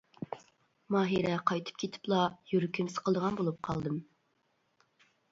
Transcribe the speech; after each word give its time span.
ماھىرە 0.93 1.33
قايتىپ 1.49 1.75
كېتىپلا 1.83 2.21
يۈرىكىم 2.53 2.89
سىقىلىدىغان 2.93 3.37
بولۇپ 3.41 3.59
قالدىم. 3.69 3.99